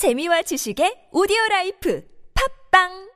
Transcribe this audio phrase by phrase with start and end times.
[0.00, 2.00] 재미와 지식의 오디오 라이프.
[2.32, 3.09] 팝빵!